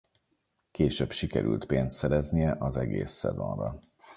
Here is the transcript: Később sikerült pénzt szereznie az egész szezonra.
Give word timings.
Később 0.71 1.11
sikerült 1.11 1.65
pénzt 1.65 1.97
szereznie 1.97 2.55
az 2.59 2.77
egész 2.77 3.11
szezonra. 3.11 3.79